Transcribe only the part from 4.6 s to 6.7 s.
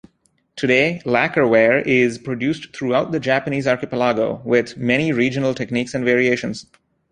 many regional techniques and variations.